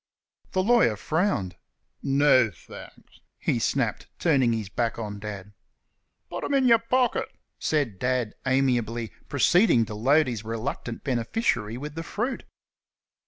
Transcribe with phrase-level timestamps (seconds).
[0.53, 1.57] The lawyer frowned.
[2.01, 5.53] "No, thanks," he snapped, turning his back on Dad.
[6.27, 7.27] "Put 'em in yer pocket,"
[7.59, 12.45] said Dad, amiably, proceeding to load his reluctant beneficiary with the fruit.